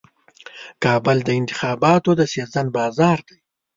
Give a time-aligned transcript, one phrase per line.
[0.83, 3.37] کابل د انتخاباتو د سیزن بازار دی.